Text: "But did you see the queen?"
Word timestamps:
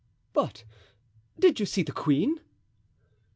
"But 0.33 0.63
did 1.37 1.59
you 1.59 1.67
see 1.67 1.83
the 1.83 1.91
queen?" 1.91 2.41